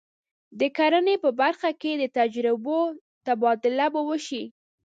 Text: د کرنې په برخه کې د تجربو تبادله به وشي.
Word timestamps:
د 0.59 0.61
کرنې 0.77 1.15
په 1.23 1.29
برخه 1.41 1.69
کې 1.81 1.91
د 1.97 2.03
تجربو 2.17 2.79
تبادله 3.25 3.87
به 3.93 4.01
وشي. 4.09 4.43